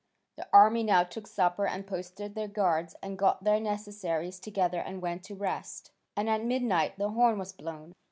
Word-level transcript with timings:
The 0.35 0.47
army 0.51 0.81
now 0.81 1.03
took 1.03 1.27
supper 1.27 1.67
and 1.67 1.85
posted 1.85 2.33
their 2.33 2.47
guards 2.47 2.95
and 3.03 3.19
got 3.19 3.43
their 3.43 3.59
necessaries 3.59 4.39
together 4.39 4.79
and 4.79 4.99
went 4.99 5.21
to 5.25 5.35
rest. 5.35 5.91
And 6.17 6.27
at 6.27 6.43
midnight 6.43 6.97
the 6.97 7.09
horn 7.09 7.37
was 7.37 7.51
blown. 7.53 7.93